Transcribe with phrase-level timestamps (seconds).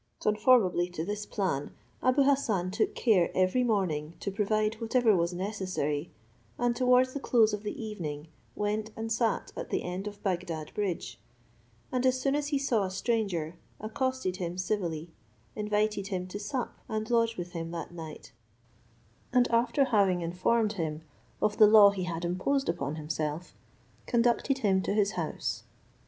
[0.19, 6.09] Conformably to this plan, Abou Hassan took care every morning to provide whatever was necessary,
[6.57, 10.73] and towards the close of the evening, went and sat at the end of Bagdad
[10.73, 11.19] bridge;
[11.91, 15.11] and as soon as he saw a stranger, accosted him civilly
[15.55, 18.31] invited him to sup and lodge with him that night,
[19.31, 21.03] and after having informed him
[21.43, 23.53] of the law he had imposed upon himself,
[24.07, 25.61] conducted him to his house.